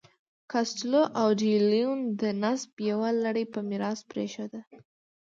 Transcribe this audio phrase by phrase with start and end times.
[0.51, 4.59] کاسټیلو او ډي لیون د نسب یوه لړۍ په میراث پرېښوده.